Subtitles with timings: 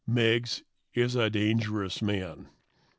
[0.07, 0.63] Meggs
[0.95, 2.49] is a dangerous man.